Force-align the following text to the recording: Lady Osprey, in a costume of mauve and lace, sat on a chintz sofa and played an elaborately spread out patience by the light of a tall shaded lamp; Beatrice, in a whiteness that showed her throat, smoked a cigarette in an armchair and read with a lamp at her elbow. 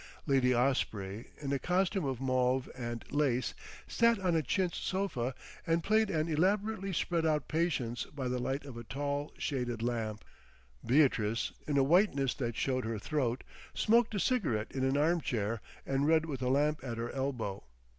Lady 0.25 0.51
Osprey, 0.51 1.27
in 1.39 1.53
a 1.53 1.59
costume 1.59 2.05
of 2.05 2.19
mauve 2.19 2.67
and 2.75 3.05
lace, 3.11 3.53
sat 3.87 4.17
on 4.17 4.35
a 4.35 4.41
chintz 4.41 4.79
sofa 4.79 5.35
and 5.67 5.83
played 5.83 6.09
an 6.09 6.27
elaborately 6.27 6.91
spread 6.91 7.23
out 7.23 7.47
patience 7.47 8.05
by 8.05 8.27
the 8.27 8.39
light 8.39 8.65
of 8.65 8.75
a 8.77 8.83
tall 8.83 9.31
shaded 9.37 9.83
lamp; 9.83 10.25
Beatrice, 10.83 11.51
in 11.67 11.77
a 11.77 11.83
whiteness 11.83 12.33
that 12.33 12.55
showed 12.55 12.83
her 12.85 12.97
throat, 12.97 13.43
smoked 13.75 14.15
a 14.15 14.19
cigarette 14.19 14.71
in 14.71 14.83
an 14.83 14.97
armchair 14.97 15.61
and 15.85 16.07
read 16.07 16.25
with 16.25 16.41
a 16.41 16.49
lamp 16.49 16.79
at 16.83 16.97
her 16.97 17.11
elbow. 17.11 17.63